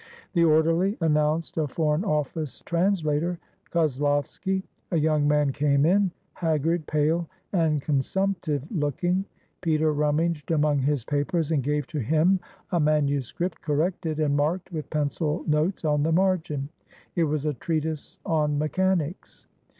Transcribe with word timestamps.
The 0.33 0.43
orderly 0.43 0.97
announced 0.99 1.59
a 1.59 1.67
Foreign 1.67 2.03
Office 2.03 2.61
translator, 2.65 3.37
Koslovsky. 3.69 4.63
A 4.89 4.97
young 4.97 5.27
man 5.27 5.51
came 5.53 5.85
in, 5.85 6.09
haggard, 6.33 6.87
pale, 6.87 7.29
and 7.53 7.83
consumptive 7.83 8.63
looking. 8.71 9.25
Peter 9.61 9.93
rummaged 9.93 10.49
among 10.49 10.79
his 10.79 11.03
pa 11.03 11.17
pers 11.27 11.51
and 11.51 11.61
gave 11.61 11.85
to 11.85 11.99
him 11.99 12.39
a 12.71 12.79
manuscript 12.79 13.61
corrected 13.61 14.19
and 14.19 14.35
marked 14.35 14.71
with 14.71 14.89
pencil 14.89 15.43
notes 15.45 15.85
on 15.85 16.01
the 16.01 16.11
margin; 16.11 16.69
it 17.15 17.25
was 17.25 17.45
a 17.45 17.53
treatise 17.53 18.17
on 18.25 18.57
mechanics. 18.57 19.45